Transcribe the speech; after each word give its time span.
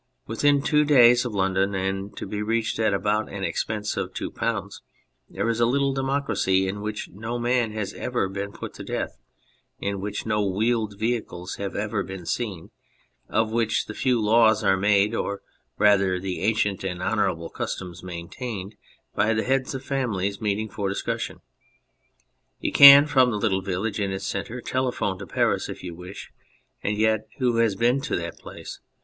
Within 0.25 0.63
two 0.63 0.83
days 0.83 1.25
of 1.25 1.35
London, 1.35 1.75
and 1.75 2.17
to 2.17 2.25
be 2.25 2.41
reached 2.41 2.79
at 2.79 2.91
about 2.91 3.31
an 3.31 3.43
expense 3.43 3.95
of 3.97 4.15
2, 4.15 4.33
there 5.29 5.47
is 5.47 5.59
a 5.59 5.65
little 5.67 5.93
democracy 5.93 6.67
in 6.67 6.81
which 6.81 7.09
no 7.09 7.37
man 7.37 7.71
has 7.73 7.93
ever 7.93 8.27
been 8.27 8.51
put 8.51 8.73
to 8.73 8.83
death, 8.83 9.19
in 9.77 10.01
which 10.01 10.25
no 10.25 10.43
wheeled 10.43 10.97
vehicles 10.97 11.57
have 11.57 11.75
ever 11.75 12.01
been 12.01 12.25
seen, 12.25 12.71
of 13.29 13.51
which 13.51 13.85
the 13.85 13.93
few 13.93 14.19
laws 14.19 14.63
are 14.63 14.75
made, 14.75 15.13
or 15.13 15.43
rather 15.77 16.19
the 16.19 16.41
ancient 16.41 16.83
and 16.83 16.99
honourable 17.03 17.51
customs 17.51 18.01
main 18.01 18.27
tained, 18.27 18.71
by 19.13 19.35
the 19.35 19.43
heads 19.43 19.75
of 19.75 19.83
families 19.85 20.41
meeting 20.41 20.67
for 20.67 20.89
discussion. 20.89 21.41
You 22.59 22.71
can 22.71 23.05
from 23.05 23.29
the 23.29 23.37
little 23.37 23.61
village 23.61 23.99
in 23.99 24.11
its 24.11 24.25
centre 24.25 24.61
telephone 24.61 25.19
to 25.19 25.27
Paris 25.27 25.69
if 25.69 25.83
you 25.83 25.93
wish, 25.93 26.31
and 26.81 26.97
yet 26.97 27.27
who 27.37 27.57
has 27.57 27.75
been 27.75 28.01
to 28.01 28.15
that 28.15 28.39
place 28.39 28.79